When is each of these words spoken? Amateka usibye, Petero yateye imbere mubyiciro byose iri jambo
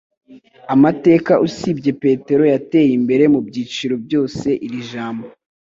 Amateka 0.73 1.33
usibye, 1.47 1.91
Petero 2.03 2.43
yateye 2.53 2.91
imbere 2.99 3.23
mubyiciro 3.33 3.95
byose 4.05 4.47
iri 4.65 4.79
jambo 4.91 5.25